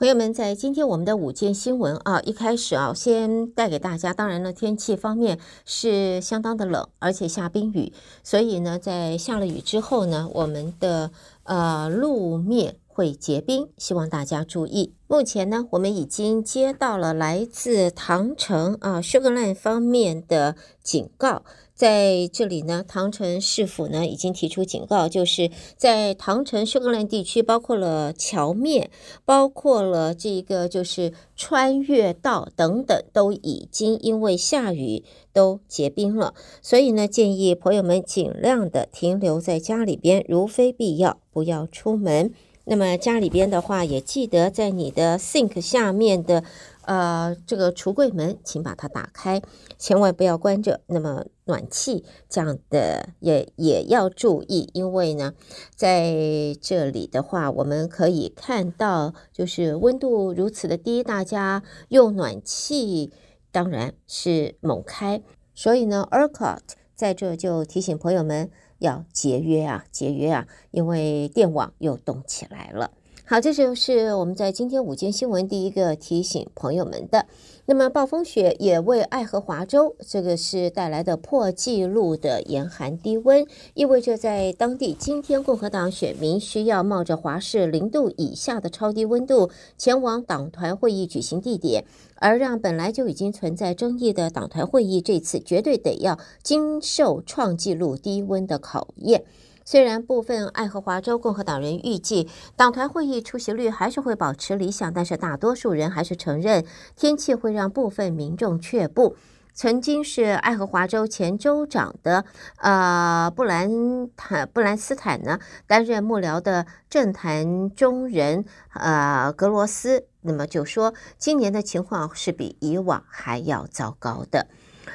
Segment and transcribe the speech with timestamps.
[0.00, 4.14] 朋友们，在今天我们的午间新闻啊，一开始啊，先带给大家。
[4.14, 7.92] 当然了，天气方面是相当的冷，而且下冰雨，
[8.24, 11.10] 所以呢，在下了雨之后呢，我们的
[11.42, 14.94] 呃路面会结冰，希望大家注意。
[15.06, 21.42] 目前呢，我们已经接到了来自唐城啊 Sugarland 方面的警告。
[21.80, 28.90] 在这里呢，唐城市府呢已经提出警告，就是在唐城 Sugarland 地区，包括了桥面，
[29.24, 36.34] 包括了这个就是穿越道等等，都已经因为下雨都结冰了。
[36.60, 42.34] 所以呢，建议朋友们尽量的停留在家里边，如非必要，不要出门。
[42.64, 46.44] 那么家里边的话，也记得在你的 sink 下面的。
[46.86, 49.40] 呃，这个橱柜门，请把它打开，
[49.78, 50.80] 千万不要关着。
[50.86, 55.34] 那么暖气这样的也也要注意，因为呢，
[55.76, 56.12] 在
[56.60, 63.12] 这里的话，我们可以看到，就是温度如此的低，大家用暖气
[63.52, 65.22] 当然是猛开。
[65.54, 66.58] 所以呢，ERCOT
[66.96, 72.90] 在这就提醒朋友们要节约啊，节约啊，因为电网又动起来了。
[73.30, 77.26] 好，这就是我们在今天午间新闻第一个提醒朋友们的。
[77.66, 91.84] 那么，暴风雪也为爱荷华州这个是带来的破纪录的严寒低温，意味着在当地今天共和党选民需要冒着华氏零度以下的超低温度前往党团会议举行地点，
[92.16, 99.22] 而让本来就已经存在争议的党团会议这次绝对得要经受创纪录低温的考验。
[99.70, 109.14] 虽然部分爱荷华州共和党人预计党团会议出席率还是会保持理想，但是大多数人还是承认天气会让部分民众却步。
[109.54, 112.24] 曾经是爱荷华州前州长的
[112.56, 124.48] 呃布兰坦布兰斯坦呢担任幕僚的政坛中人呃格罗斯，那么就说今年的情况是比以往还要糟糕的。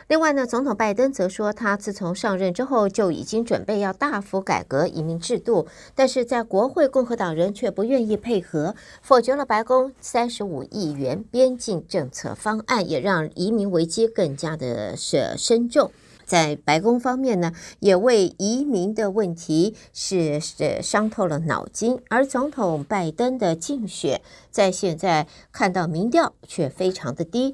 [0.08, 15.92] 另外呢，总统拜登则说，他自从上任之后就已经准备要大幅改革移民制度，但是在国会共和党人却不愿意配合，否决了白宫三十五亿元边境政策方案，也让移民危机更加的是深重。
[16.25, 24.19] 在白宫方面呢，也为移民的问题是是伤透了脑筋，而总统拜登的竞选
[24.50, 27.53] 在现在看到民调却非常的低。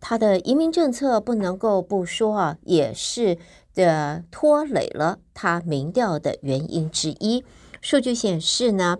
[0.00, 3.38] 他的移民政策不能够不说啊，也是
[3.74, 7.44] 的拖累了他民调的原因之一。
[7.80, 8.98] 数据显示呢，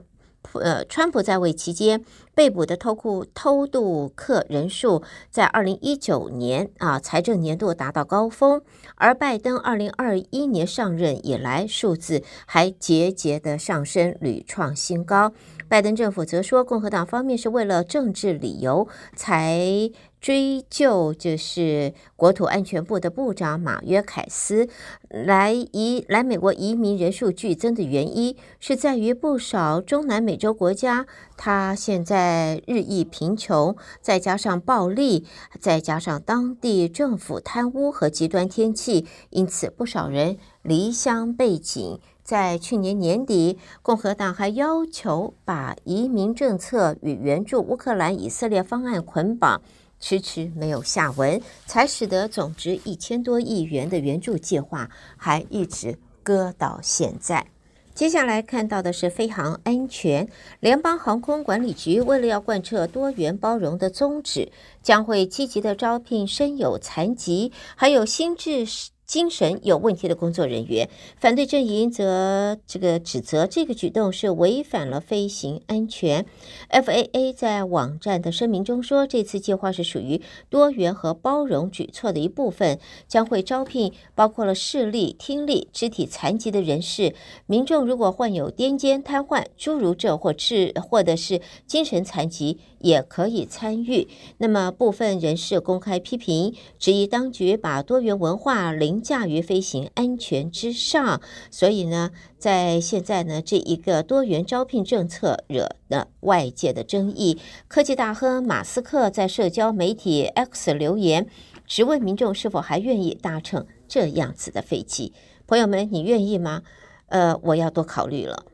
[0.55, 2.05] 呃，川普在位期间
[2.35, 8.63] 被捕的偷库偷渡客人数在二零一九年啊财政年度达到高峰，
[8.95, 15.33] 而拜登二零二一年上任以来，数字还节节的上升，屡创新高。
[15.69, 19.91] 拜登政府则说，共和党方面是为了政治理由才。
[20.21, 24.69] 追究就是国土安全部的部长马约凯斯
[25.09, 35.25] 来移来美国移民人数剧增的原因，是在于不少中南美洲国家，他现在日益贫穷，再加上暴力，
[35.61, 42.01] 再加上当地政府贪污和极端天气，因此不少人离乡背井。
[42.23, 49.63] 在去年年底，共和党还要求把移民政策与援助乌克兰、以色列方案捆绑。
[50.01, 57.47] 迟迟没有下文，才使得总值一千多亿元的援助计划还一直搁到现在。
[57.95, 60.29] 接下来看到的是飞航安全，
[60.61, 68.65] 联邦航空管理局为了要贯彻多元包容的宗旨，将会积极的招聘身有残疾还有心智
[69.09, 76.27] 精神有问题的工作人员，反对阵营则这个指责这个举动是违反了飞行安全。
[76.69, 80.21] FAA 在网站的声明中说，这次计划是属于
[80.51, 87.15] 多元和包容举措的一部分，将会招聘包括了视力、听力、肢体残疾的人士。
[87.47, 94.07] 民众如果患有癫痫、瘫痪、侏儒症或智或者是精神残疾，也可以参与。
[94.37, 98.99] 那么部分人士公开批评，质疑当局把多元文化凌。
[99.09, 107.39] 驾于飞行安全之上，所以呢，在现在呢，这一个多元招聘政策惹了外界的争议。
[107.69, 111.27] 科技大亨马斯克在社交媒体 X 留言，
[111.67, 115.15] 质问民众是否还愿意搭乘这样子的飞机。
[115.47, 116.63] 朋友们，你愿意吗？
[117.07, 118.45] 呃，我要多考虑了。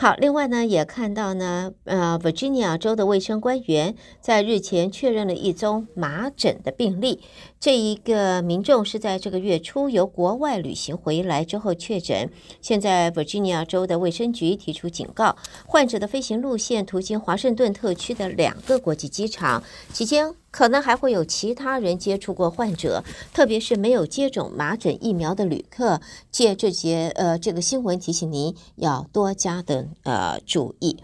[0.00, 7.20] 好，另外呢，也看到呢，呃，Virginia 州的卫生官员在日前确认了一宗麻疹的病例。
[7.60, 12.30] 这一个民众是在这个月初由国外旅行回来之后确诊。
[12.62, 15.36] 现在 Virginia 州的卫生局提出警告，
[15.66, 19.62] 患者的飞行路线途经华盛顿特区的两个国际机场，
[19.92, 26.00] 期间可能还会有其他人接触过患者，特别是没有接种麻疹疫苗的旅客。
[26.30, 30.98] 借这节呃这个新闻提醒您要多加的呃注意。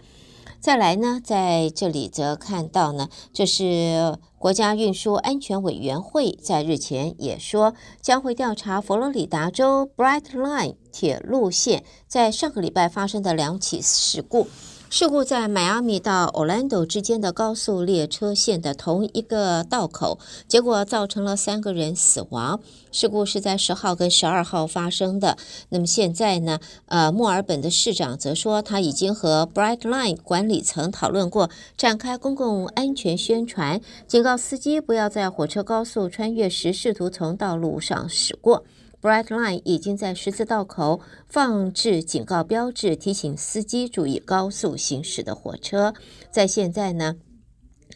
[0.59, 14.47] 再来呢，在这里则看到呢，这是国家运输安全委员会在日前也说，将会调查佛罗里达州 Brightline 铁路线在上个礼拜发生的两起事故。
[14.89, 20.17] 事故在迈阿密到 Orlando 之间的高速列车线的同一个道口，
[20.47, 22.61] 结果造成了三个人死亡。
[22.89, 25.37] 事故是在十号跟十二号发生的。
[25.69, 38.63] 那么现在呢，呃，墨尔本的市长则说，他已经和 Brightline 管理层讨论过，展开公共安全宣传，警告司机不要在火车高速穿越时试图从道路上驶过。
[38.99, 45.93] Brightline 已经在十字道口放置警告标志，提醒司机注意高速行驶的火车。
[46.31, 47.15] 在现在呢，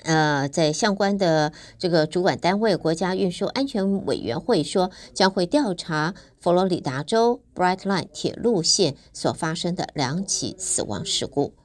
[0.04, 11.56] 呃，在相关的这个主管单位国家运输安全委员会说，将会调查佛罗里达州 Brightline 铁路线所发生的两起死亡事故。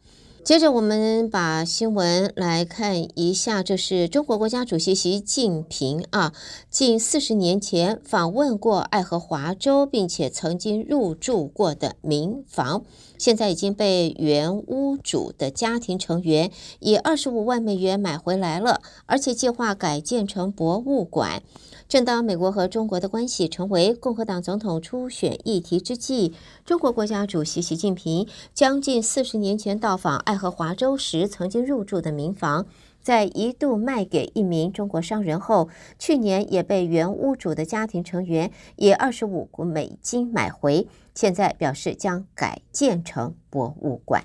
[0.47, 6.33] 接着，我们把新闻来看一下，这是中国国家主席习近平啊，
[6.71, 12.85] 近四十年前访问过爱荷华州，并且曾经入住过的民房，
[13.19, 21.43] 现在已经被原屋主的家庭成员以二十五万美元买回来了，而且计划改建成博物馆。
[21.89, 26.35] 正当美国和中国的关系成为共和党总统初选议题之际，
[26.65, 32.67] 中国国家主席习近平将近四十年前到访爱荷华州时曾经入住的民房，
[33.01, 44.25] 在一度卖给一名中国商人后，去年也被原屋主的家庭成员以二十五美金买回，现在表示将改建成博物馆。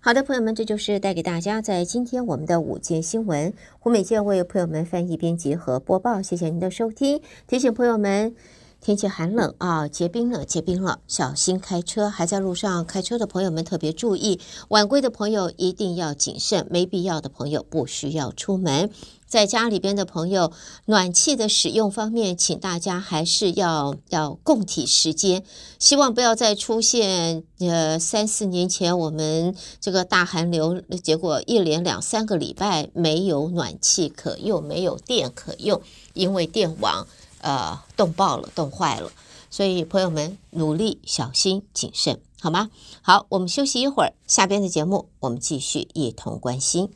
[0.00, 3.52] 好的，朋友们，这就是带给大家在今天我们的午间新闻。
[3.80, 7.20] 胡美健为朋友们翻译、编辑和播报，谢谢您的收听。
[7.48, 8.32] 提醒朋友们，
[8.80, 12.08] 天气寒冷啊，结冰了，结冰了，小心开车。
[12.08, 18.90] 还在路上开车的朋友们特别注意，晚归的朋友一定要谨慎，没必要的朋友不需要出门。
[19.26, 20.52] 在家里边的朋友，
[20.86, 25.44] 暖气的使用方面，请大家还是要要共体时间，
[25.78, 35.82] 希望不要再出现呃三四年前我们这个大寒流，结果一连两三个礼拜没有暖气可用，没有电可用，
[36.14, 37.06] 因为电网
[37.40, 39.10] 呃冻爆了、冻坏了，
[39.50, 42.70] 所以朋友们努力小心谨慎，好吗？
[43.02, 46.90] 好，我们休息一会儿，下边的节目我们继续一同关心。